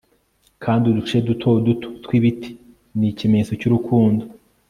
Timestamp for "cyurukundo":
3.59-4.23